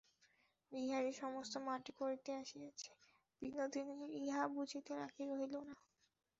[0.71, 2.89] বিহারী সমস্ত মাটি করিতে আসিয়াছে,
[3.41, 5.75] বিনোদিনীর ইহা বুঝিতে বাকি রহিল না।